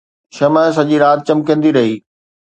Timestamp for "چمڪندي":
1.27-1.69